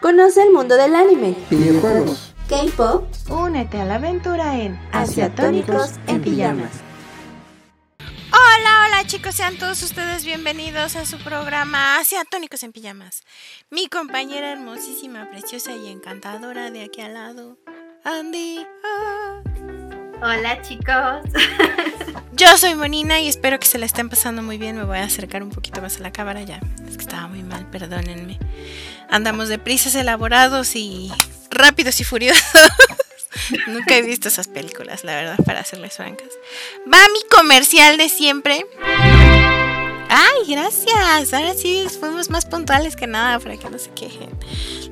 [0.00, 3.04] Conoce el mundo del anime, videojuegos, K-pop.
[3.30, 6.70] Únete a la aventura en Asiatónicos en pijamas.
[8.30, 13.24] Hola, hola chicos, sean todos ustedes bienvenidos a su programa Asiatónicos en pijamas.
[13.70, 17.58] Mi compañera hermosísima, preciosa y encantadora de aquí al lado,
[18.04, 18.64] Andy.
[18.84, 19.47] Ah.
[20.20, 21.22] Hola chicos.
[22.32, 24.76] Yo soy Monina y espero que se la estén pasando muy bien.
[24.76, 26.60] Me voy a acercar un poquito más a la cámara ya.
[26.88, 28.38] Es que estaba muy mal, perdónenme.
[29.08, 31.12] Andamos de prisas elaborados y
[31.50, 32.42] rápidos y furiosos.
[33.68, 36.28] Nunca he visto esas películas, la verdad, para serles francas.
[36.92, 38.66] Va mi comercial de siempre.
[40.08, 41.32] Ay, gracias.
[41.32, 44.30] Ahora sí fuimos más puntuales que nada para que no se quejen.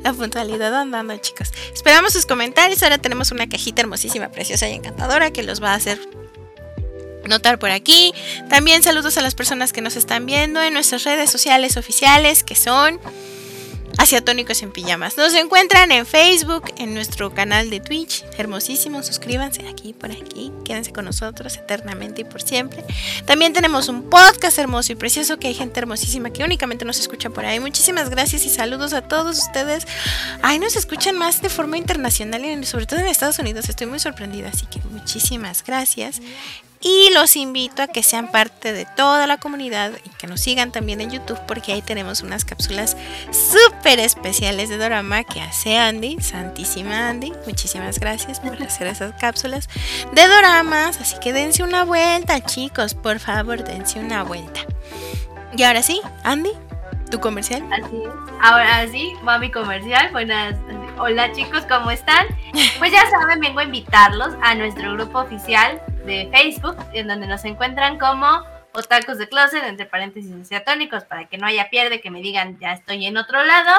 [0.03, 1.53] La puntualidad andando, chicos.
[1.73, 2.83] Esperamos sus comentarios.
[2.83, 5.99] Ahora tenemos una cajita hermosísima, preciosa y encantadora que los va a hacer
[7.29, 8.13] notar por aquí.
[8.49, 12.55] También saludos a las personas que nos están viendo en nuestras redes sociales oficiales que
[12.55, 13.01] son
[13.99, 15.17] Asiatónicos en Pijamas.
[15.17, 18.25] Nos encuentran en Facebook, en nuestro canal de Twitch.
[18.37, 20.53] Hermosísimo, suscríbanse aquí, por aquí.
[20.65, 22.85] Quédense con nosotros eternamente y por siempre.
[23.25, 27.31] También tenemos un podcast hermoso y precioso que hay gente hermosísima que únicamente nos escucha
[27.31, 27.59] por ahí.
[27.59, 29.87] Muchísimas gracias y saludos a todos ustedes.
[30.43, 33.69] Ay, nos escuchan más de forma internacional y sobre todo en Estados Unidos.
[33.69, 36.21] Estoy muy sorprendida, así que muchísimas gracias.
[36.81, 40.73] Y los invito a que sean parte de toda la comunidad y que nos sigan
[40.73, 42.97] también en YouTube porque ahí tenemos unas cápsulas
[43.31, 47.33] súper especiales de Dorama que hace Andy, Santísima Andy.
[47.47, 49.69] Muchísimas gracias por hacer esas cápsulas
[50.13, 51.01] de Doramas.
[51.01, 54.61] Así que dense una vuelta, chicos, por favor, dense una vuelta.
[55.57, 56.51] Y ahora sí, Andy,
[57.11, 57.63] tu comercial.
[57.73, 58.11] Así es.
[58.43, 60.11] Ahora sí, va mi comercial.
[60.13, 60.55] Buenas.
[60.99, 62.27] Hola chicos, ¿cómo están?
[62.79, 67.45] Pues ya saben, vengo a invitarlos a nuestro grupo oficial de Facebook, en donde nos
[67.45, 68.27] encuentran como
[68.73, 72.73] Otakus de Closet, entre paréntesis asiatónicos, para que no haya pierde que me digan ya
[72.73, 73.73] estoy en otro lado.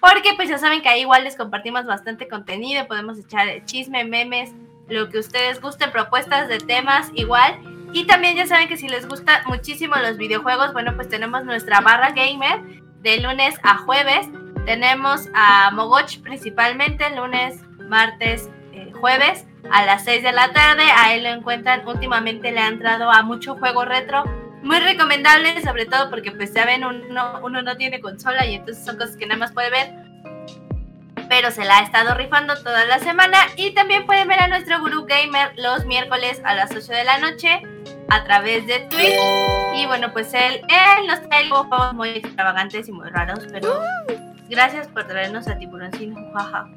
[0.00, 4.52] Porque pues ya saben que ahí igual les compartimos bastante contenido, podemos echar chisme, memes,
[4.88, 7.58] lo que ustedes gusten, propuestas de temas igual.
[7.92, 11.80] Y también ya saben que si les gusta muchísimo los videojuegos, bueno, pues tenemos nuestra
[11.80, 12.60] barra gamer
[13.00, 14.28] de lunes a jueves.
[14.66, 20.82] Tenemos a Mogoch principalmente lunes, martes, eh, jueves a las 6 de la tarde.
[20.96, 24.24] A él lo encuentran, últimamente le ha entrado a mucho juego retro.
[24.62, 28.84] Muy recomendable, sobre todo porque pues ya ven, uno, uno no tiene consola y entonces
[28.84, 29.92] son cosas que nada más puede ver.
[31.28, 33.38] Pero se la ha estado rifando toda la semana.
[33.56, 37.18] Y también pueden ver a nuestro gurú gamer los miércoles a las 8 de la
[37.18, 37.62] noche
[38.08, 39.74] a través de Twitch.
[39.74, 43.80] Y bueno, pues él, él nos trae juegos muy extravagantes y muy raros, pero
[44.48, 46.68] gracias por traernos a Tiburoncino, jaja.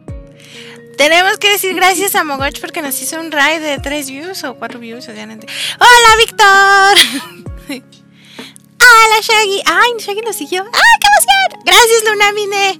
[0.97, 4.55] Tenemos que decir gracias a Mogoch porque nos hizo un raid de 3 views o
[4.55, 5.07] 4 views.
[5.07, 5.27] ¡Hola,
[6.17, 6.97] Víctor!
[8.89, 9.61] ¡Hola, Shaggy!
[9.65, 10.63] ¡Ay, Shaggy nos siguió!
[10.63, 11.63] ¡Ay, qué emoción!
[11.65, 12.79] ¡Gracias, Lunamine!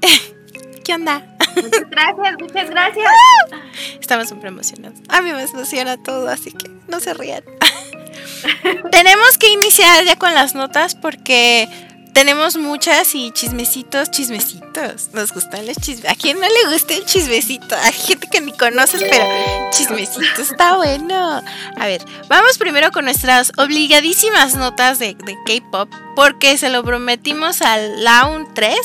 [0.84, 1.26] ¿Qué onda?
[1.56, 3.06] Muchas gracias, muchas gracias.
[4.00, 4.98] Estamos súper emocionados.
[5.08, 7.44] A mí me emociona todo, así que no se rían.
[8.90, 11.68] Tenemos que iniciar ya con las notas porque
[12.10, 15.10] tenemos muchas y chismecitos, chismecitos.
[15.12, 16.10] Nos gustan los chismes.
[16.10, 17.76] ¿A quién no le gusta el chismecito?
[17.82, 19.24] Hay gente que ni conoces, pero
[19.70, 21.42] chismecito está bueno.
[21.76, 25.90] A ver, vamos primero con nuestras obligadísimas notas de, de K-pop.
[26.16, 28.76] Porque se lo prometimos al Laun 3.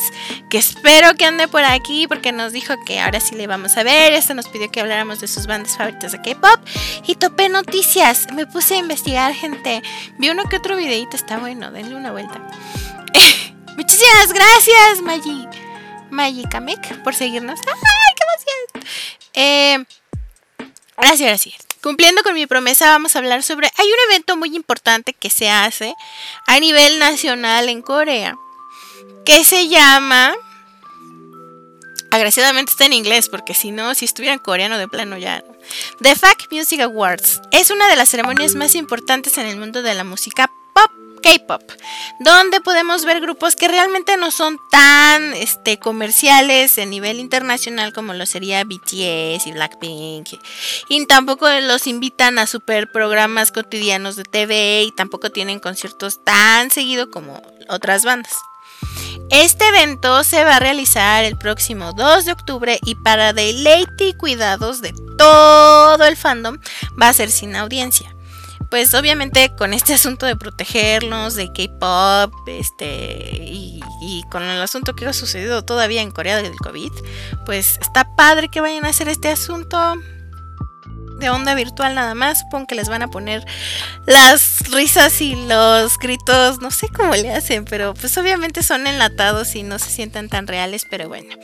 [0.50, 2.08] Que espero que ande por aquí.
[2.08, 4.14] Porque nos dijo que ahora sí le vamos a ver.
[4.14, 6.60] Este nos pidió que habláramos de sus bandas favoritas de K-pop.
[7.06, 8.28] Y topé noticias.
[8.34, 9.82] Me puse a investigar, gente.
[10.18, 11.16] Vi uno que otro videito.
[11.16, 11.72] Está bueno.
[11.72, 12.42] Denle una vuelta.
[13.78, 15.02] Muchísimas gracias.
[16.10, 17.60] Maggi Kamek, por seguirnos.
[17.60, 18.90] ¡Ay, qué emoción!
[19.34, 19.86] Eh,
[20.96, 21.54] ahora sí.
[21.82, 23.70] Cumpliendo con mi promesa, vamos a hablar sobre.
[23.78, 25.94] Hay un evento muy importante que se hace
[26.48, 28.36] a nivel nacional en Corea
[29.26, 30.34] que se llama.
[32.12, 35.44] Agraciadamente está en inglés, porque si no, si estuviera en coreano de plano ya.
[36.00, 39.94] The FAC Music Awards es una de las ceremonias más importantes en el mundo de
[39.96, 40.92] la música pop
[41.26, 41.64] K-pop,
[42.20, 48.14] donde podemos ver grupos que realmente no son tan este, comerciales a nivel internacional como
[48.14, 50.40] lo sería BTS y Blackpink.
[50.88, 56.70] Y tampoco los invitan a super programas cotidianos de TV y tampoco tienen conciertos tan
[56.70, 58.34] seguido como otras bandas.
[59.32, 64.14] Este evento se va a realizar el próximo 2 de octubre y para deleite y
[64.14, 66.60] cuidados de todo el fandom
[67.02, 68.15] va a ser sin audiencia
[68.70, 73.82] pues obviamente con este asunto de protegernos de K-pop, este, y,
[74.32, 76.92] con el asunto que ha sucedido todavía en Corea del COVID,
[77.46, 79.96] pues está padre que vayan a hacer este asunto
[81.20, 82.40] de onda virtual nada más.
[82.40, 83.46] Supongo que les van a poner
[84.06, 89.56] las risas y los gritos, no sé cómo le hacen, pero pues obviamente son enlatados
[89.56, 91.36] y no se sienten tan reales, pero bueno.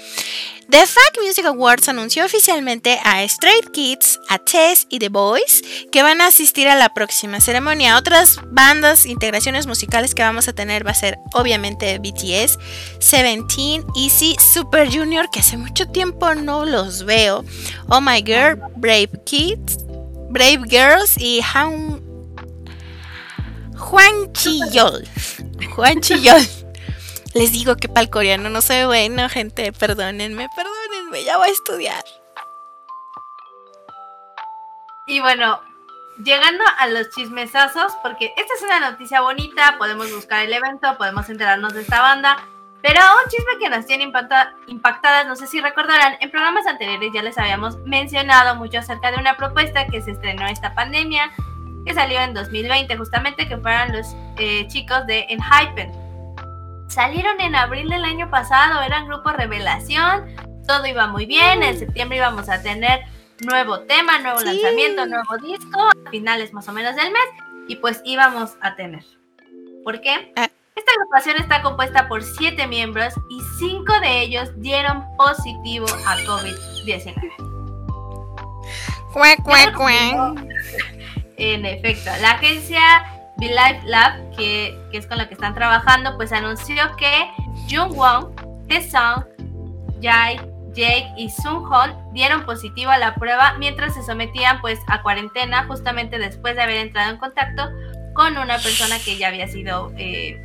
[0.72, 6.02] The Fact Music Awards anunció oficialmente a Straight Kids, a Tess y The Boys que
[6.02, 7.98] van a asistir a la próxima ceremonia.
[7.98, 12.58] Otras bandas, integraciones musicales que vamos a tener va a ser obviamente BTS,
[13.00, 17.44] Seventeen, Easy, Super Junior, que hace mucho tiempo no los veo,
[17.90, 19.60] Oh My Girl, Brave Kids,
[20.32, 22.02] Brave Girls y Han...
[23.78, 25.08] Juan Chiyol.
[25.76, 26.42] Juan Chiyol.
[27.34, 29.72] Les digo que para el coreano no soy bueno, gente.
[29.74, 31.24] Perdónenme, perdónenme.
[31.24, 32.04] Ya voy a estudiar.
[35.08, 35.60] Y bueno,
[36.24, 41.30] llegando a los chismesazos, porque esta es una noticia bonita, podemos buscar el evento, podemos
[41.30, 42.38] enterarnos de esta banda,
[42.82, 44.04] pero un chisme que nos tiene
[44.68, 49.18] impactadas, no sé si recordarán, en programas anteriores ya les habíamos mencionado mucho acerca de
[49.18, 51.32] una propuesta que se estrenó esta pandemia,
[51.86, 54.08] que salió en 2020 justamente, que fueron los
[54.38, 55.92] eh, chicos de Enhypen.
[56.88, 60.36] Salieron en abril del año pasado, eran grupo revelación,
[60.68, 63.02] todo iba muy bien, en septiembre íbamos a tener
[63.46, 67.24] nuevo tema, nuevo lanzamiento, nuevo disco, a finales más o menos del mes,
[67.68, 69.04] y pues íbamos a tener.
[69.84, 70.32] ¿Por qué?
[70.36, 70.51] Ah.
[70.76, 77.32] Esta agrupación está compuesta por siete miembros y cinco de ellos dieron positivo a COVID-19.
[81.38, 83.06] En efecto, la agencia
[83.38, 87.30] Life Lab, que, es con la que están trabajando, pues anunció que
[87.70, 88.30] Jung Wong,
[88.90, 89.26] Song,
[90.02, 90.38] Jai,
[90.74, 95.66] Jake y Sun Hon dieron positivo a la prueba mientras se sometían pues a cuarentena
[95.66, 97.70] justamente después de haber entrado en contacto
[98.14, 100.40] con una persona que ya había sido eh,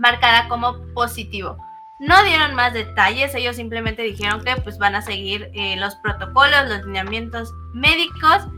[0.00, 1.56] marcada como positivo.
[1.98, 6.68] No dieron más detalles, ellos simplemente dijeron que pues van a seguir eh, los protocolos,
[6.68, 8.48] los lineamientos médicos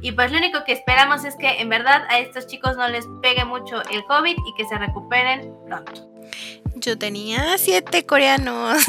[0.00, 3.04] y pues lo único que esperamos es que en verdad a estos chicos no les
[3.20, 6.08] pegue mucho el COVID y que se recuperen pronto.
[6.76, 8.82] Yo tenía siete coreanos.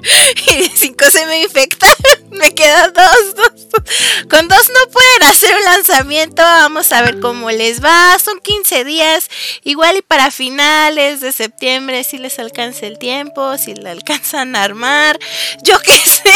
[0.00, 1.94] y cinco se me infectaron.
[2.32, 3.82] Me quedan dos, dos.
[4.28, 6.42] Con dos no pueden hacer un lanzamiento.
[6.42, 8.18] Vamos a ver cómo les va.
[8.18, 9.28] Son 15 días.
[9.64, 13.58] Igual y para finales de septiembre si les alcanza el tiempo.
[13.58, 15.18] Si le alcanzan a armar.
[15.62, 16.32] Yo qué sé.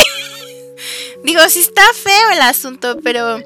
[1.25, 3.39] Digo, si está feo el asunto, pero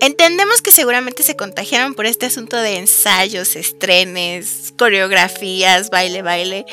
[0.00, 6.66] entendemos que seguramente se contagiaron por este asunto de ensayos, estrenes, coreografías, baile, baile.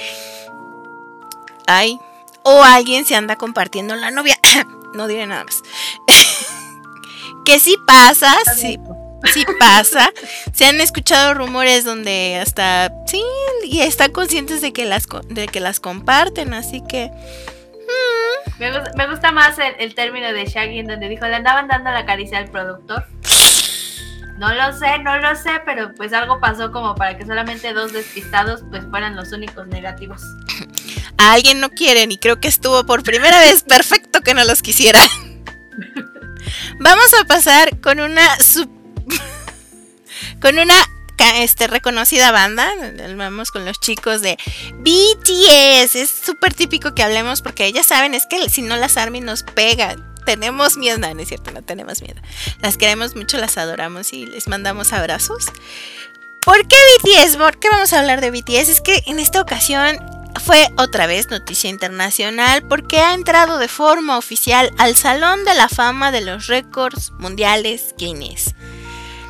[1.67, 1.99] Ay,
[2.43, 4.37] o alguien se anda compartiendo la novia.
[4.93, 5.63] no diré nada más.
[7.45, 8.79] que sí pasa, sí,
[9.33, 10.11] sí pasa.
[10.53, 13.23] Se han escuchado rumores donde hasta sí
[13.63, 17.11] y están conscientes de que las de que las comparten, así que
[18.59, 22.39] me, gusta, más el, término de Shaggy en donde dijo, le andaban dando la caricia
[22.39, 23.05] al productor.
[24.37, 27.93] No lo sé, no lo sé, pero pues algo pasó como para que solamente dos
[27.93, 30.21] despistados pues fueran los únicos negativos.
[31.19, 35.01] Alguien no quieren y creo que estuvo por primera vez perfecto que no los quisiera.
[36.79, 38.25] Vamos a pasar con una
[40.41, 40.73] con una
[41.35, 42.71] este, reconocida banda.
[43.17, 44.37] Vamos con los chicos de
[44.75, 45.97] BTS.
[45.97, 49.43] Es súper típico que hablemos porque ya saben, es que si no las Army nos
[49.43, 50.07] pegan.
[50.25, 52.21] Tenemos miedo, no, no es cierto, no tenemos miedo.
[52.61, 55.47] Las queremos mucho, las adoramos y les mandamos abrazos.
[56.45, 57.35] ¿Por qué BTS?
[57.35, 58.69] ¿Por qué vamos a hablar de BTS?
[58.69, 59.97] Es que en esta ocasión
[60.39, 65.69] fue otra vez noticia internacional porque ha entrado de forma oficial al Salón de la
[65.69, 68.55] Fama de los Récords Mundiales Guinness.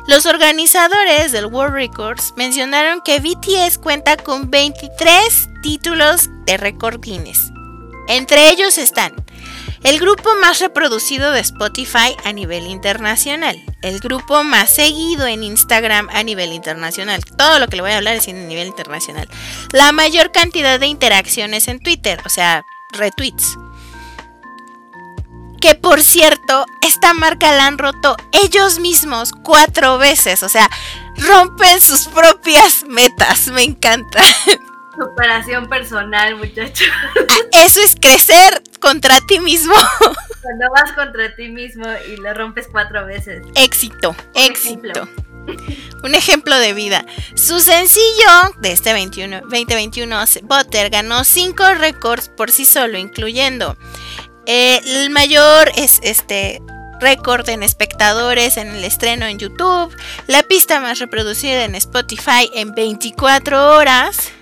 [0.06, 7.52] Los organizadores del World Records mencionaron que BTS cuenta con 23 títulos de récord Guinness.
[8.08, 9.14] Entre ellos están
[9.84, 16.08] el grupo más reproducido de Spotify a nivel internacional, el grupo más seguido en Instagram
[16.12, 19.28] a nivel internacional, todo lo que le voy a hablar es a nivel internacional,
[19.72, 23.56] la mayor cantidad de interacciones en Twitter, o sea, retweets,
[25.60, 30.42] que por cierto, esta marca la han roto ellos mismos cuatro veces.
[30.42, 30.68] O sea,
[31.16, 33.48] rompen sus propias metas.
[33.52, 34.22] Me encanta.
[35.00, 36.88] Superación personal, muchachos.
[37.52, 39.72] Eso es crecer contra ti mismo.
[40.42, 43.42] Cuando vas contra ti mismo y lo rompes cuatro veces.
[43.54, 45.08] Éxito, éxito.
[46.04, 47.06] Un ejemplo de vida.
[47.34, 48.28] Su sencillo
[48.60, 53.78] de este 21, 2021, Butter, ganó cinco récords por sí solo, incluyendo
[54.44, 56.60] eh, el mayor es este
[57.00, 62.74] récord en espectadores en el estreno en YouTube, la pista más reproducida en Spotify en
[62.74, 64.32] 24 horas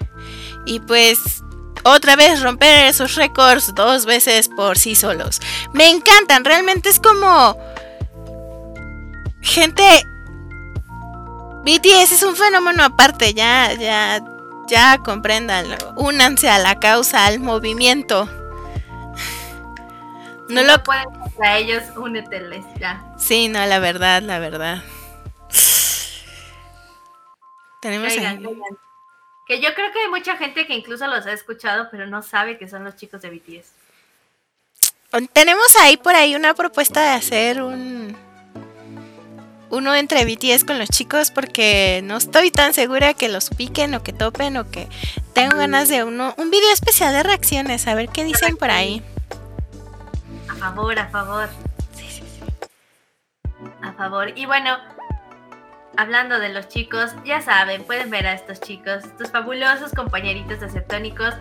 [0.68, 1.42] y pues
[1.84, 5.40] otra vez romper esos récords dos veces por sí solos.
[5.72, 7.58] Me encantan, realmente es como...
[9.40, 9.82] Gente...
[11.64, 14.22] BTS es un fenómeno aparte, ya, ya,
[14.68, 15.76] ya compréndanlo.
[15.96, 18.28] Únanse a la causa, al movimiento.
[20.48, 21.04] No, lo pueden
[21.42, 23.04] a ellos, úneteles ya.
[23.18, 24.82] Sí, no, la verdad, la verdad.
[27.82, 28.14] Tenemos
[29.48, 32.58] Que yo creo que hay mucha gente que incluso los ha escuchado, pero no sabe
[32.58, 33.72] que son los chicos de BTS.
[35.32, 38.14] Tenemos ahí por ahí una propuesta de hacer un
[39.70, 44.02] uno entre BTS con los chicos porque no estoy tan segura que los piquen o
[44.02, 44.88] que topen o que
[45.34, 49.02] tengo ganas de uno un video especial de reacciones, a ver qué dicen por ahí.
[50.48, 51.48] A favor, a favor.
[51.94, 52.66] Sí, sí, sí.
[53.82, 54.32] A favor.
[54.36, 54.76] Y bueno,
[55.98, 60.70] hablando de los chicos, ya saben, pueden ver a estos chicos, estos fabulosos compañeritos de
[60.70, 61.34] cetónicos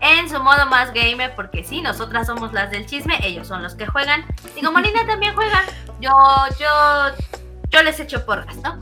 [0.00, 3.74] en su modo más gamer, porque sí, nosotras somos las del chisme, ellos son los
[3.74, 4.24] que juegan.
[4.54, 5.64] Digo, Molina también juega.
[6.00, 6.12] Yo,
[6.60, 7.24] yo,
[7.70, 8.80] yo les echo porras, ¿no?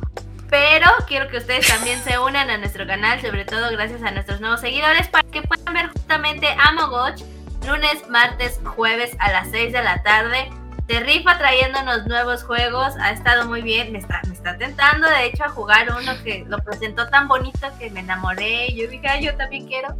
[0.50, 4.38] Pero quiero que ustedes también se unan a nuestro canal, sobre todo gracias a nuestros
[4.42, 7.18] nuevos seguidores, para que puedan ver justamente Amogoch
[7.66, 10.50] lunes, martes, jueves a las 6 de la tarde
[10.86, 12.94] de rifa trayéndonos nuevos juegos.
[13.00, 13.92] Ha estado muy bien.
[13.92, 17.68] Me está, me está tentando, de hecho, a jugar uno que lo presentó tan bonito
[17.78, 18.72] que me enamoré.
[18.74, 19.96] Yo dije, yo también quiero.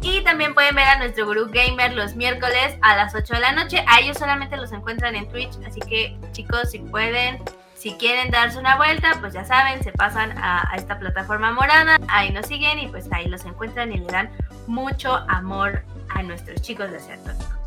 [0.00, 3.52] Y también pueden ver a nuestro gurú gamer los miércoles a las 8 de la
[3.52, 3.84] noche.
[3.88, 5.56] A ellos solamente los encuentran en Twitch.
[5.66, 7.42] Así que, chicos, si pueden,
[7.74, 11.98] si quieren darse una vuelta, pues ya saben, se pasan a, esta plataforma morada.
[12.08, 14.30] Ahí nos siguen y pues ahí los encuentran y le dan
[14.68, 17.57] mucho amor a nuestros chicos de Tónico.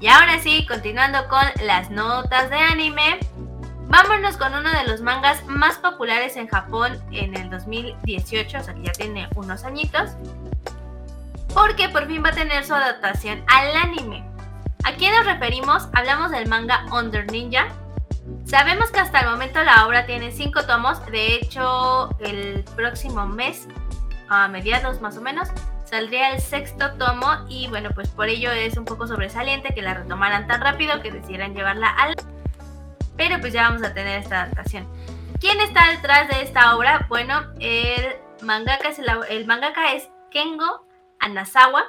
[0.00, 3.18] Y ahora sí, continuando con las notas de anime,
[3.88, 8.74] vámonos con uno de los mangas más populares en Japón en el 2018, o sea
[8.74, 10.10] que ya tiene unos añitos,
[11.54, 14.28] porque por fin va a tener su adaptación al anime.
[14.84, 15.88] ¿A quién nos referimos?
[15.94, 17.68] Hablamos del manga Under Ninja.
[18.44, 23.66] Sabemos que hasta el momento la obra tiene 5 tomos, de hecho el próximo mes,
[24.28, 25.48] a mediados más o menos,
[25.86, 29.94] saldría el sexto tomo y bueno, pues por ello es un poco sobresaliente que la
[29.94, 32.14] retomaran tan rápido que decidieran llevarla al...
[33.16, 34.86] Pero pues ya vamos a tener esta adaptación.
[35.40, 37.06] ¿Quién está detrás de esta obra?
[37.08, 40.86] Bueno, el mangaka es, el, mangaka es Kengo
[41.20, 41.84] Anasawa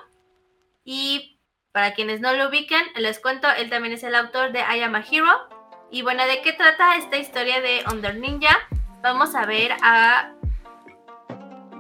[0.86, 1.39] y
[1.72, 4.96] para quienes no lo ubican, les cuento, él también es el autor de I Am
[4.96, 5.50] a Hero.
[5.92, 8.58] Y bueno, ¿de qué trata esta historia de Under Ninja?
[9.01, 10.34] Vamos a ver a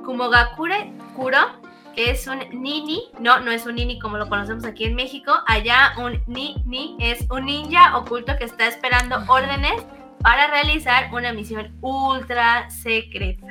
[0.05, 1.56] Kumogakure Kuro,
[1.97, 5.93] es un nini, no, no es un nini como lo conocemos aquí en México, allá
[5.97, 9.83] un nini es un ninja oculto que está esperando órdenes
[10.21, 13.47] para realizar una misión ultra secreta.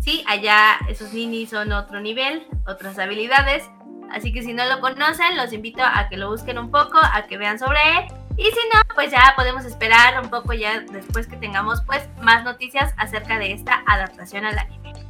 [0.00, 3.64] Sí, allá esos ninis son otro nivel, otras habilidades,
[4.10, 7.22] así que si no lo conocen, los invito a que lo busquen un poco, a
[7.26, 8.04] que vean sobre él.
[8.36, 12.44] Y si no, pues ya podemos esperar un poco ya después que tengamos pues más
[12.44, 15.05] noticias acerca de esta adaptación al anime.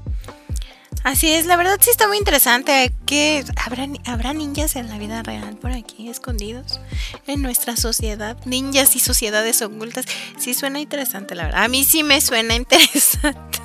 [1.07, 2.93] Así es, la verdad sí está muy interesante.
[3.07, 6.81] que habrá, habrá ninjas en la vida real por aquí, escondidos
[7.29, 8.37] en nuestra sociedad?
[8.45, 10.05] Ninjas y sociedades ocultas.
[10.37, 11.63] Sí suena interesante, la verdad.
[11.63, 13.61] A mí sí me suena interesante.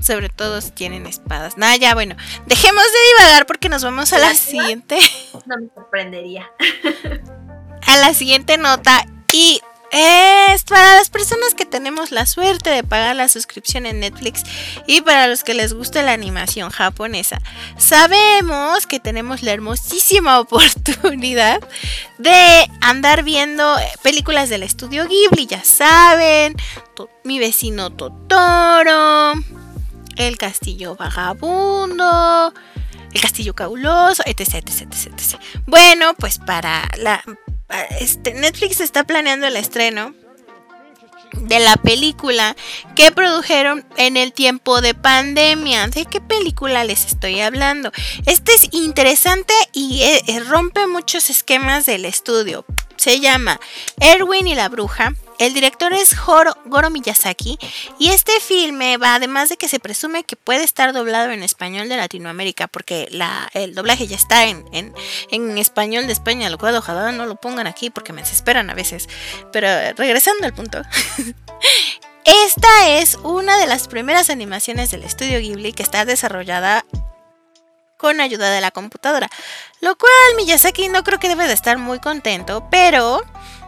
[0.00, 1.58] Sobre todo si tienen espadas.
[1.58, 2.16] Nada, ya bueno.
[2.46, 4.98] Dejemos de divagar porque nos vamos a la siguiente.
[5.44, 6.50] No me sorprendería.
[7.86, 9.04] A la siguiente nota.
[9.30, 14.44] Y es para las personas que tenemos la suerte de pagar la suscripción en Netflix
[14.86, 17.40] y para los que les gusta la animación japonesa.
[17.76, 21.60] Sabemos que tenemos la hermosísima oportunidad
[22.18, 26.56] de andar viendo películas del estudio Ghibli, ya saben,
[27.24, 29.32] mi vecino Totoro,
[30.16, 32.52] El castillo vagabundo,
[33.12, 35.40] El castillo cabuloso, etc, etc, etc.
[35.66, 37.22] Bueno, pues para la
[38.00, 40.14] este, Netflix está planeando el estreno
[41.32, 42.56] de la película
[42.96, 45.86] que produjeron en el tiempo de pandemia.
[45.88, 47.92] ¿De qué película les estoy hablando?
[48.26, 52.64] Este es interesante y eh, rompe muchos esquemas del estudio.
[53.00, 53.58] Se llama
[53.98, 56.14] Erwin y la bruja el director es
[56.66, 57.58] Goro Miyazaki
[57.98, 61.88] y este filme va, además de que se presume que puede estar doblado en español
[61.88, 63.08] de Latinoamérica, porque
[63.54, 64.94] el doblaje ya está en,
[65.56, 69.08] español de España, lo cual ojalá no lo pongan aquí porque me desesperan a veces.
[69.50, 69.66] Pero
[69.96, 70.82] regresando al punto.
[72.26, 76.84] Esta es una de las primeras animaciones del estudio Ghibli que está desarrollada
[78.00, 79.28] con ayuda de la computadora.
[79.80, 83.20] Lo cual Miyazaki no creo que debe de estar muy contento, pero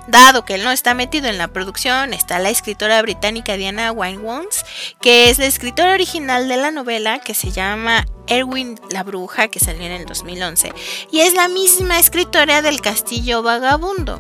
[0.09, 4.65] dado que él no está metido en la producción, está la escritora británica Diana Wynne-Wons,
[5.01, 9.61] que es la escritora original de la novela que se llama Erwin la Bruja, que
[9.61, 10.73] salió en el 2011,
[11.11, 14.19] y es la misma escritora del Castillo Vagabundo.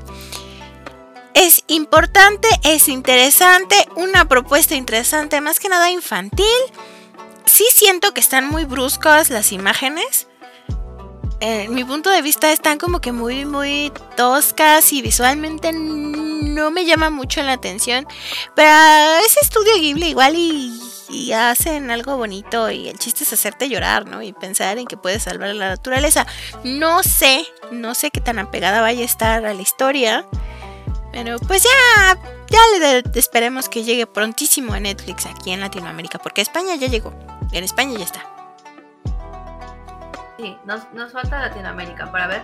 [1.34, 6.46] Es importante, es interesante, una propuesta interesante, más que nada infantil.
[7.52, 10.26] Sí siento que están muy bruscas las imágenes,
[11.40, 16.86] en mi punto de vista están como que muy, muy toscas y visualmente no me
[16.86, 18.06] llama mucho la atención.
[18.56, 18.70] Pero
[19.26, 24.22] ese estudio Ghibli igual y, hacen algo bonito y el chiste es hacerte llorar, ¿no?
[24.22, 26.26] Y pensar en que puedes salvar la naturaleza.
[26.64, 30.24] No sé, no sé qué tan apegada vaya a estar a la historia.
[31.12, 32.18] Pero pues ya,
[32.48, 32.60] ya
[33.14, 37.12] esperemos que llegue prontísimo a Netflix aquí en Latinoamérica, porque España ya llegó.
[37.52, 38.22] En España ya está.
[40.38, 42.42] Sí, nos, falta Latinoamérica para ver.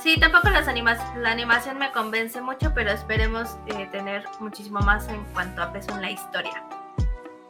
[0.00, 5.08] Sí, tampoco las animas la animación me convence mucho, pero esperemos eh, tener muchísimo más
[5.08, 6.62] en cuanto a peso en la historia.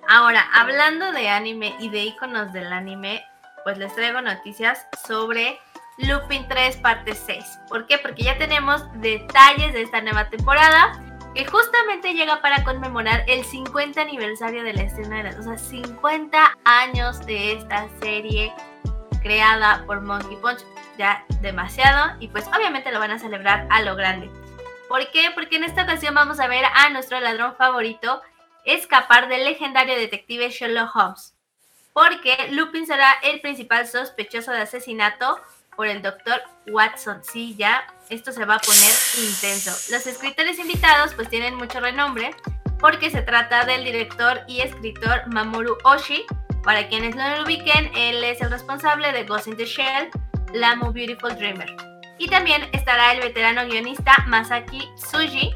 [0.08, 3.24] Ahora, hablando de anime y de iconos del anime,
[3.64, 5.58] pues les traigo noticias sobre
[5.98, 7.60] Lupin 3 parte 6.
[7.68, 7.98] ¿Por qué?
[7.98, 11.03] Porque ya tenemos detalles de esta nueva temporada
[11.34, 15.58] que justamente llega para conmemorar el 50 aniversario de la escena de las, o sea,
[15.58, 18.52] 50 años de esta serie
[19.20, 20.60] creada por Monkey Punch,
[20.96, 24.30] ya demasiado, y pues obviamente lo van a celebrar a lo grande.
[24.88, 25.30] ¿Por qué?
[25.34, 28.22] Porque en esta ocasión vamos a ver a nuestro ladrón favorito
[28.64, 31.34] escapar del legendario detective Sherlock Holmes.
[31.92, 35.38] Porque Lupin será el principal sospechoso de asesinato
[35.76, 37.22] por el doctor Watson.
[37.24, 39.70] Sí, ya esto se va a poner intenso.
[39.92, 42.34] Los escritores invitados pues tienen mucho renombre
[42.78, 46.26] porque se trata del director y escritor Mamoru Oshii,
[46.64, 50.08] para quienes no lo ubiquen, él es el responsable de Ghost in the Shell,
[50.54, 51.74] La Beautiful Dreamer.
[52.18, 55.54] Y también estará el veterano guionista Masaki Tsuji,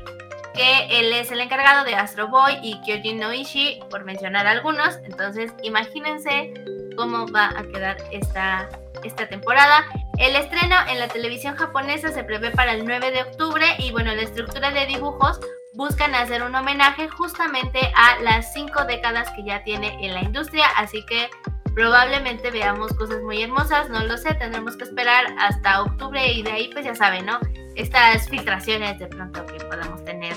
[0.54, 4.96] que él es el encargado de Astro Boy y Kyojin Noishi, por mencionar algunos.
[5.04, 6.52] Entonces, imagínense
[6.96, 8.68] cómo va a quedar esta,
[9.02, 9.86] esta temporada.
[10.18, 14.12] El estreno en la televisión japonesa se prevé para el 9 de octubre y bueno,
[14.14, 15.38] la estructura de dibujos
[15.74, 20.66] buscan hacer un homenaje justamente a las cinco décadas que ya tiene en la industria,
[20.76, 21.30] así que
[21.72, 26.50] probablemente veamos cosas muy hermosas, no lo sé, tendremos que esperar hasta octubre y de
[26.50, 27.38] ahí pues ya saben, ¿no?
[27.76, 30.34] Estas filtraciones de pronto que podamos tener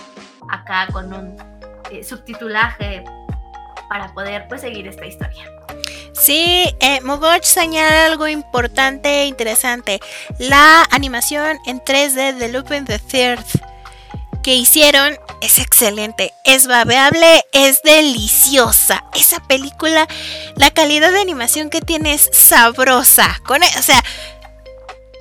[0.50, 1.36] acá con un
[1.90, 3.04] eh, subtitulaje
[3.90, 5.44] para poder pues seguir esta historia.
[6.22, 10.00] Sí, eh, Mogoch señala algo importante e interesante.
[10.38, 13.44] La animación en 3D de Lupin the Third
[14.44, 19.04] que hicieron es excelente, es babeable, es deliciosa.
[19.16, 20.08] Esa película,
[20.58, 23.42] la calidad de animación que tiene es sabrosa.
[23.48, 24.04] Con, e, o sea,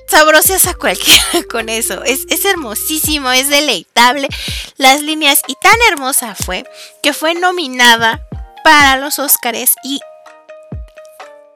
[0.06, 2.04] sabrosa cualquiera con eso.
[2.04, 4.28] Es, es, hermosísimo, es deleitable.
[4.76, 6.64] Las líneas, y tan hermosa fue
[7.02, 8.26] que fue nominada
[8.64, 10.00] para los Oscars y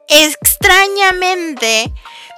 [0.07, 1.91] extrañamente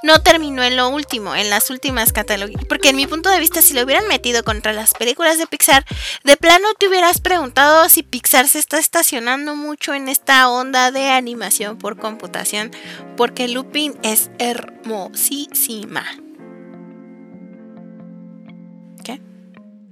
[0.04, 2.66] no terminó en lo último, en las últimas categorías.
[2.66, 5.86] Porque en mi punto de vista, si lo hubieran metido contra las películas de Pixar,
[6.24, 11.10] de plano te hubieras preguntado si Pixar se está estacionando mucho en esta onda de
[11.10, 12.72] animación por computación.
[13.16, 16.06] Porque Lupin es hermosísima.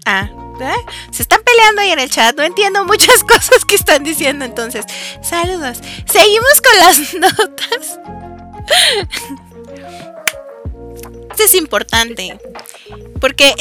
[0.06, 0.30] Ah,
[0.62, 0.86] ¿eh?
[1.12, 2.36] se están peleando ahí en el chat.
[2.36, 4.46] No entiendo muchas cosas que están diciendo.
[4.46, 4.86] Entonces,
[5.22, 5.80] saludos.
[6.06, 8.00] Seguimos con las notas.
[11.32, 12.40] Este es importante.
[13.20, 13.56] Porque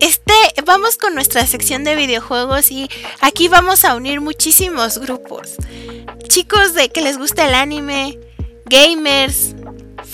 [0.00, 0.32] este,
[0.64, 2.88] vamos con nuestra sección de videojuegos y
[3.20, 5.56] aquí vamos a unir muchísimos grupos.
[6.28, 8.18] Chicos de que les gusta el anime,
[8.66, 9.54] gamers,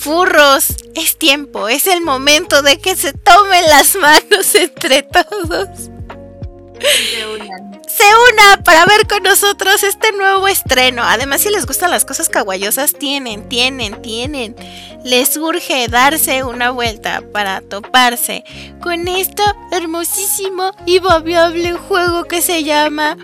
[0.04, 5.90] furros, es tiempo, es el momento de que se tomen las manos entre todos
[7.86, 11.02] se una para ver con nosotros este nuevo estreno.
[11.04, 14.56] Además, si les gustan las cosas kawaiosas, tienen, tienen, tienen.
[15.04, 18.44] Les urge darse una vuelta para toparse
[18.82, 23.16] con este hermosísimo y babiable juego que se llama.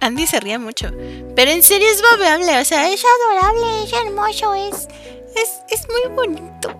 [0.00, 0.90] Andy se ríe mucho.
[1.34, 4.88] Pero en serio es babeable, o sea, es adorable, es hermoso, es,
[5.36, 6.74] es, es muy bonito.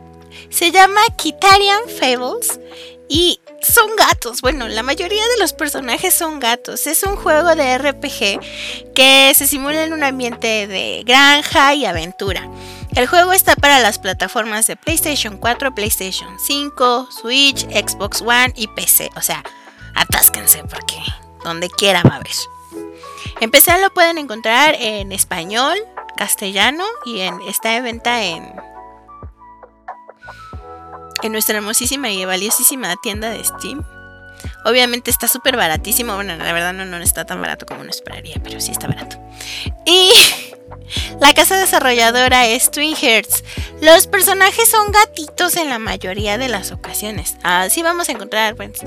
[0.51, 2.61] Se llama Kitarian Fables
[3.09, 4.40] y son gatos.
[4.40, 6.87] Bueno, la mayoría de los personajes son gatos.
[6.87, 12.49] Es un juego de RPG que se simula en un ambiente de granja y aventura.
[12.94, 18.68] El juego está para las plataformas de PlayStation 4, PlayStation 5, Switch, Xbox One y
[18.68, 19.11] PC.
[19.16, 19.42] O sea,
[19.94, 20.97] atásquense porque
[21.42, 22.54] donde quiera va a haber.
[23.51, 25.77] PC lo pueden encontrar en español,
[26.16, 28.53] castellano y en, está de venta en
[31.31, 33.85] nuestra hermosísima y valiosísima tienda de Steam.
[34.64, 36.14] Obviamente está súper baratísimo.
[36.14, 39.18] Bueno, la verdad no, no está tan barato como uno esperaría, pero sí está barato.
[39.87, 40.11] Y
[41.20, 43.44] la casa desarrolladora es Twin Hearts.
[43.81, 47.37] Los personajes son gatitos en la mayoría de las ocasiones.
[47.42, 48.81] Así vamos a encontrar, pues.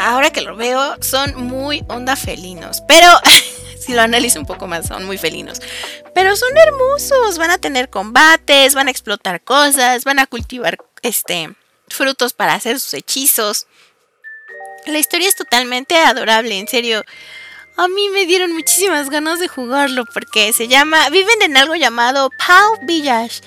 [0.00, 2.82] Ahora que lo veo, son muy onda felinos.
[2.88, 3.06] Pero
[3.78, 5.60] si lo analizo un poco más, son muy felinos.
[6.14, 7.38] Pero son hermosos.
[7.38, 11.54] Van a tener combates, van a explotar cosas, van a cultivar este
[11.88, 13.66] frutos para hacer sus hechizos.
[14.86, 17.02] La historia es totalmente adorable, en serio.
[17.76, 22.30] A mí me dieron muchísimas ganas de jugarlo porque se llama, viven en algo llamado
[22.46, 23.40] Pau Village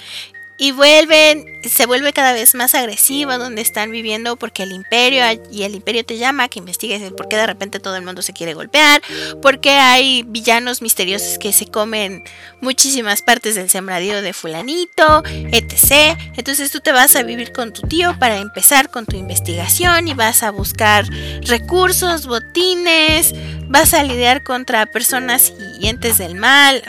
[0.64, 5.22] y vuelven, se vuelve cada vez más agresiva donde están viviendo porque el imperio
[5.52, 8.22] y el imperio te llama que investigues el por qué de repente todo el mundo
[8.22, 9.02] se quiere golpear,
[9.42, 12.24] porque hay villanos misteriosos que se comen
[12.62, 16.18] muchísimas partes del sembradío de fulanito, etc.
[16.38, 20.14] Entonces tú te vas a vivir con tu tío para empezar con tu investigación y
[20.14, 21.04] vas a buscar
[21.42, 23.34] recursos, botines,
[23.68, 26.82] vas a lidiar contra personas y entes del mal,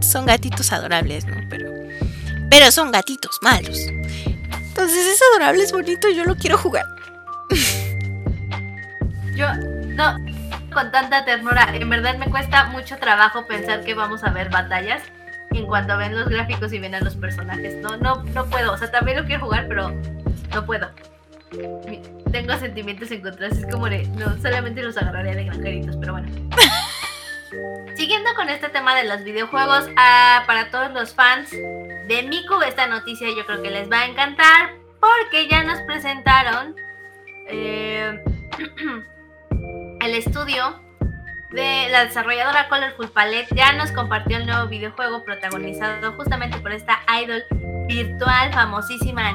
[0.00, 1.35] son gatitos adorables, ¿no?
[2.50, 3.78] Pero son gatitos malos.
[4.76, 6.84] Entonces es adorable, es bonito, yo lo quiero jugar.
[9.34, 10.16] Yo, no,
[10.72, 15.02] con tanta ternura, en verdad me cuesta mucho trabajo pensar que vamos a ver batallas
[15.50, 17.76] en cuanto ven los gráficos y ven a los personajes.
[17.76, 18.72] No, no, no puedo.
[18.72, 19.90] O sea, también lo quiero jugar, pero
[20.54, 20.90] no puedo.
[22.32, 23.58] Tengo sentimientos encontrados.
[23.58, 26.28] Es como de, no, solamente los agarraría de granjeritos, pero bueno.
[27.96, 31.50] Siguiendo con este tema de los videojuegos, ah, para todos los fans
[32.06, 36.76] de Miku, esta noticia yo creo que les va a encantar porque ya nos presentaron
[37.48, 38.22] eh,
[40.00, 40.80] el estudio
[41.50, 43.48] de la desarrolladora Colorful Palette.
[43.54, 47.42] Ya nos compartió el nuevo videojuego protagonizado justamente por esta idol
[47.88, 49.32] virtual famosísima a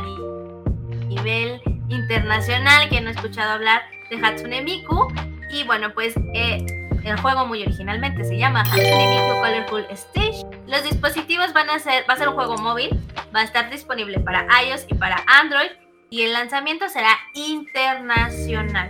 [1.08, 5.08] nivel internacional que no he escuchado hablar de Hatsune Miku.
[5.50, 6.66] Y bueno pues eh,
[7.04, 10.46] el juego muy originalmente se llama Colorful Stage.
[10.68, 12.90] Los dispositivos van a ser, va a ser un juego móvil,
[13.36, 15.72] va a estar disponible para iOS y para Android
[16.10, 18.90] y el lanzamiento será internacional.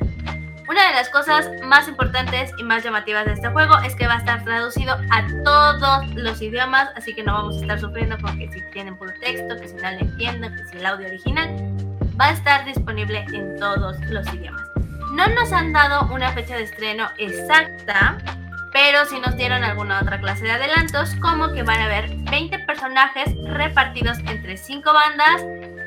[0.68, 4.16] Una de las cosas más importantes y más llamativas de este juego es que va
[4.16, 8.38] a estar traducido a todos los idiomas, así que no vamos a estar sufriendo con
[8.40, 11.50] que si tienen puro texto, que si no le entienden, que si el audio original,
[12.20, 14.71] va a estar disponible en todos los idiomas.
[15.12, 18.18] No nos han dado una fecha de estreno exacta,
[18.72, 22.60] pero sí nos dieron alguna otra clase de adelantos, como que van a haber 20
[22.60, 25.44] personajes repartidos entre 5 bandas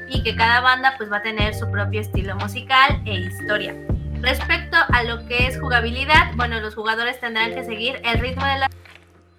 [0.09, 3.75] y que cada banda pues va a tener su propio estilo musical e historia.
[4.21, 8.59] Respecto a lo que es jugabilidad, bueno, los jugadores tendrán que seguir el ritmo de
[8.59, 8.71] la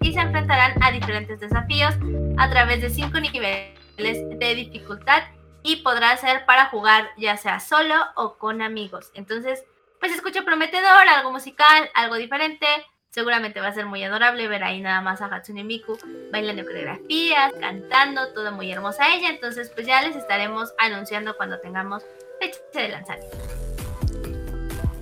[0.00, 1.94] y se enfrentarán a diferentes desafíos
[2.38, 5.22] a través de 5 niveles de dificultad
[5.62, 9.12] y podrá ser para jugar ya sea solo o con amigos.
[9.14, 9.64] Entonces,
[10.00, 12.66] pues escucha prometedor, algo musical, algo diferente.
[13.10, 15.98] Seguramente va a ser muy adorable ver ahí nada más a Hatsune Miku
[16.30, 19.30] bailando coreografías, cantando, todo muy hermosa ella.
[19.30, 22.02] Entonces, pues ya les estaremos anunciando cuando tengamos
[22.40, 23.36] fecha de lanzamiento.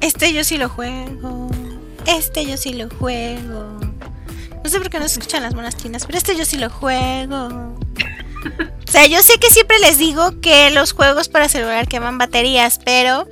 [0.01, 1.51] Este yo sí lo juego.
[2.07, 3.81] Este yo sí lo juego.
[4.63, 6.71] No sé por qué no se escuchan las monas chinas, pero este yo sí lo
[6.71, 7.77] juego.
[8.87, 12.79] O sea, yo sé que siempre les digo que los juegos para celular queman baterías,
[12.85, 13.29] pero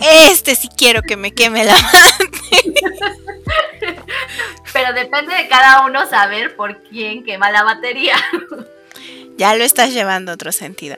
[0.00, 2.80] este sí quiero que me queme la mente.
[4.72, 8.16] Pero depende de cada uno saber por quién quema la batería.
[9.36, 10.96] Ya lo estás llevando a otro sentido.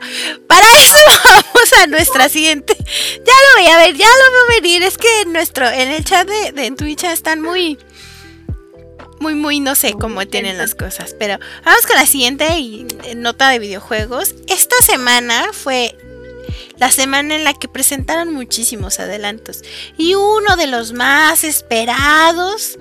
[0.49, 2.77] Para eso vamos a nuestra siguiente.
[2.77, 4.83] Ya lo voy a ver, ya lo veo venir.
[4.83, 7.79] Es que en nuestro, en el chat de, de Twitch están muy,
[9.21, 11.15] muy, muy, no sé cómo tienen las cosas.
[11.19, 14.35] Pero vamos con la siguiente y, eh, nota de videojuegos.
[14.49, 15.97] Esta semana fue
[16.83, 19.63] la semana en la que presentaron muchísimos adelantos.
[19.97, 22.77] Y uno de los más esperados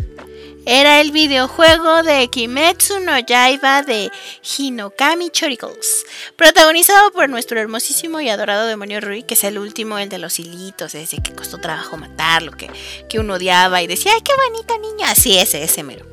[0.65, 4.09] era el videojuego de Kimetsu no Yaiba de
[4.41, 6.03] Hinokami Choricles,
[6.35, 10.39] protagonizado por nuestro hermosísimo y adorado demonio Rui, que es el último, el de los
[10.39, 12.71] hilitos, ese que costó trabajo matarlo, que,
[13.07, 15.05] que uno odiaba y decía, ¡ay, qué bonito niño!
[15.05, 16.07] Así, ese, ese mero.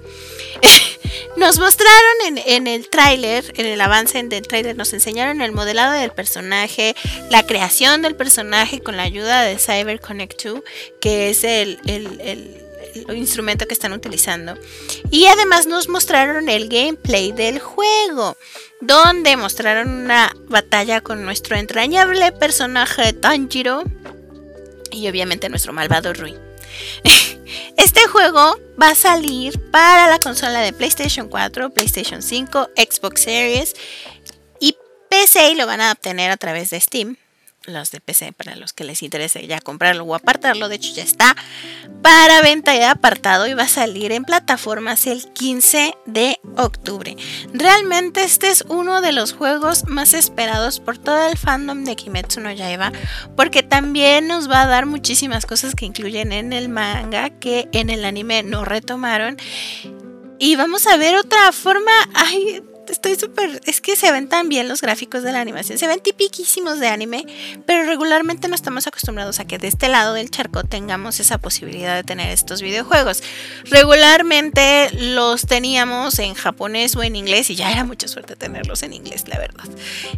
[1.37, 6.11] Nos mostraron en, el tráiler, en el avance del tráiler, nos enseñaron el modelado del
[6.11, 6.94] personaje,
[7.31, 10.61] la creación del personaje con la ayuda de Cyber Connect 2,
[11.00, 14.57] que es el, el, instrumento que están utilizando.
[15.11, 18.37] Y además nos mostraron el gameplay del juego,
[18.81, 23.85] donde mostraron una batalla con nuestro entrañable personaje Tanjiro
[24.90, 26.35] y obviamente nuestro malvado Rui.
[27.78, 33.76] Este juego va a salir para la consola de PlayStation 4, PlayStation 5, Xbox Series
[34.58, 34.76] y
[35.08, 37.16] PC y lo van a obtener a través de Steam.
[37.68, 40.68] Los de PC para los que les interese ya comprarlo o apartarlo.
[40.68, 41.37] De hecho, ya está
[42.02, 47.16] para venta y apartado y va a salir en plataformas el 15 de octubre.
[47.52, 52.40] Realmente este es uno de los juegos más esperados por todo el fandom de Kimetsu
[52.40, 52.92] no Yaiba
[53.37, 57.90] porque también nos va a dar muchísimas cosas que incluyen en el manga que en
[57.90, 59.37] el anime no retomaron.
[60.40, 61.90] Y vamos a ver otra forma.
[62.14, 63.61] Ay, estoy súper.
[63.66, 65.79] Es que se ven tan bien los gráficos de la animación.
[65.79, 67.27] Se ven tipiquísimos de anime,
[67.66, 71.96] pero regularmente no estamos acostumbrados a que de este lado del charco tengamos esa posibilidad
[71.96, 73.22] de tener estos videojuegos.
[73.64, 78.92] Regularmente los teníamos en japonés o en inglés y ya era mucha suerte tenerlos en
[78.92, 79.64] inglés, la verdad.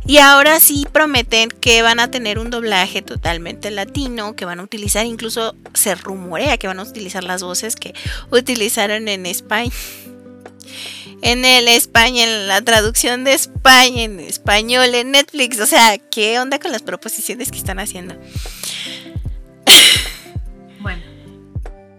[0.07, 4.63] Y ahora sí prometen que van a tener un doblaje totalmente latino, que van a
[4.63, 7.95] utilizar, incluso se rumorea que van a utilizar las voces que
[8.31, 9.71] utilizaron en España
[11.23, 15.61] en el España, en la traducción de España, en español, en Netflix.
[15.61, 18.17] O sea, ¿qué onda con las proposiciones que están haciendo?
[20.81, 21.03] Bueno.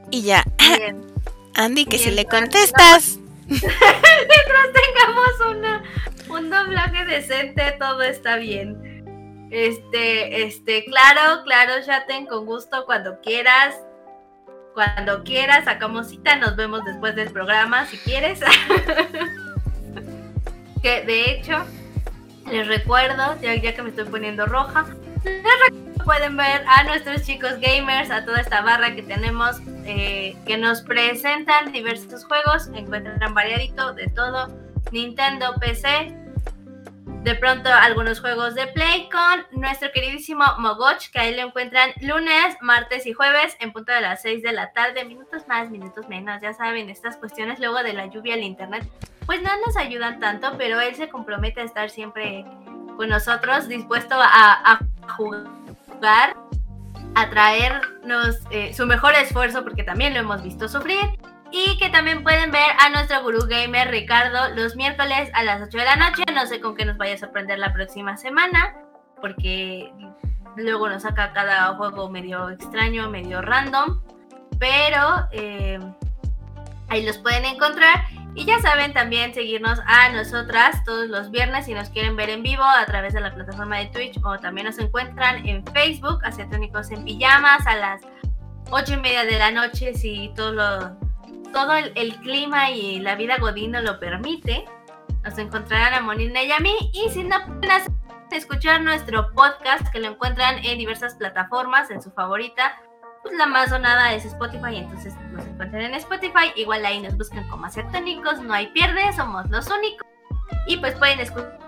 [0.10, 0.44] Y ya.
[1.54, 3.20] Andy, que si le contestas.
[3.48, 3.70] Mientras
[4.74, 5.84] tengamos una,
[6.30, 8.76] un doblaje decente, todo está bien.
[9.52, 13.76] Este, este, claro, claro, Shaten, con gusto cuando quieras
[14.74, 18.40] cuando quieras, sacamos cita, nos vemos después del programa si quieres.
[20.82, 21.64] que de hecho,
[22.50, 24.86] les recuerdo, ya, que me estoy poniendo roja,
[26.06, 30.82] pueden ver a nuestros chicos gamers, a toda esta barra que tenemos, eh, que nos
[30.82, 34.50] presentan diversos juegos, encuentran variadito de todo,
[34.92, 36.16] Nintendo, PC,
[37.24, 42.58] de pronto algunos juegos de Play con nuestro queridísimo Mogoch, que ahí lo encuentran lunes,
[42.62, 46.42] martes y jueves en punto de las 6 de la tarde, minutos más, minutos menos,
[46.42, 48.90] ya saben, estas cuestiones luego de la lluvia al internet,
[49.28, 52.44] pues no nos ayudan tanto, pero él se compromete a estar siempre
[52.98, 54.80] con nosotros, dispuesto a,
[55.16, 56.36] jugar,
[57.14, 61.06] a traernos eh, su mejor esfuerzo, porque también lo hemos visto sufrir,
[61.52, 65.78] y que también pueden ver a nuestro gurú gamer Ricardo los miércoles a las 8
[65.78, 66.24] de la noche.
[66.34, 68.76] No sé con qué nos vaya a sorprender la próxima semana,
[69.20, 69.92] porque
[70.56, 74.02] luego nos saca cada juego medio extraño, medio random.
[74.60, 75.80] Pero eh,
[76.88, 78.06] ahí los pueden encontrar.
[78.34, 82.44] Y ya saben también seguirnos a nosotras todos los viernes si nos quieren ver en
[82.44, 86.92] vivo a través de la plataforma de Twitch o también nos encuentran en Facebook, Asiatónicos
[86.92, 88.02] en Pijamas, a las
[88.70, 91.11] 8 y media de la noche si todo lo
[91.52, 94.66] todo el, clima y la vida godino lo permite,
[95.24, 96.74] nos encontrarán a Monina y a mí.
[96.94, 97.82] Y si no pueden
[98.32, 102.82] escuchar nuestro podcast, que lo encuentran en diversas plataformas, en su favorita,
[103.22, 106.52] pues la más sonada es Spotify, entonces nos encuentran en Spotify.
[106.56, 110.08] Igual ahí nos buscan como Acertónicos, no hay pierde, somos los únicos.
[110.68, 111.61] Y pues pueden escuchar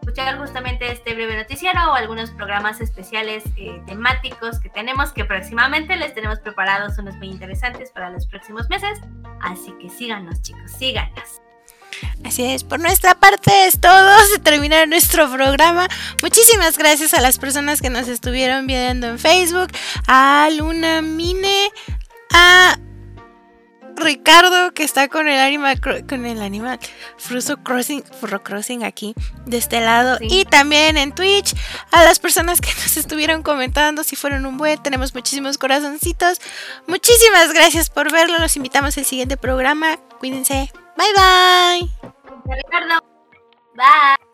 [0.00, 5.96] escuchar justamente este breve noticiero o algunos programas especiales eh, temáticos que tenemos que próximamente
[5.96, 8.98] les tenemos preparados unos muy interesantes para los próximos meses.
[9.40, 11.42] Así que síganos chicos, síganos.
[12.24, 15.86] Así es, por nuestra parte es todo, se termina nuestro programa.
[16.22, 19.68] Muchísimas gracias a las personas que nos estuvieron viendo en Facebook,
[20.06, 21.70] a Luna Mine,
[22.32, 22.78] a
[24.00, 26.78] Ricardo que está con el animal con el animal
[27.16, 28.02] Fruso Crossing,
[28.42, 29.14] Crossing aquí
[29.46, 31.54] de este lado y también en Twitch
[31.90, 36.40] a las personas que nos estuvieron comentando si fueron un buen, tenemos muchísimos corazoncitos.
[36.86, 39.98] Muchísimas gracias por verlo, los invitamos al siguiente programa.
[40.18, 40.70] Cuídense.
[40.96, 41.90] Bye bye.
[42.56, 43.04] Ricardo.
[43.74, 44.29] Bye.